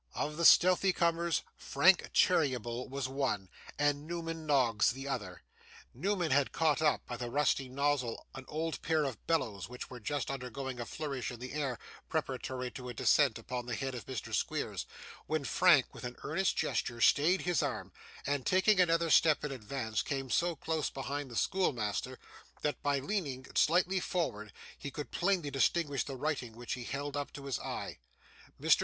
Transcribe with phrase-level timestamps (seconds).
[0.15, 5.43] Of the stealthy comers, Frank Cheeryble was one, and Newman Noggs the other.
[5.93, 9.99] Newman had caught up, by the rusty nozzle, an old pair of bellows, which were
[9.99, 11.77] just undergoing a flourish in the air
[12.09, 14.33] preparatory to a descent upon the head of Mr.
[14.33, 14.87] Squeers,
[15.27, 17.93] when Frank, with an earnest gesture, stayed his arm,
[18.25, 22.17] and, taking another step in advance, came so close behind the schoolmaster
[22.63, 27.31] that, by leaning slightly forward, he could plainly distinguish the writing which he held up
[27.31, 27.99] to his eye.
[28.59, 28.79] Mr.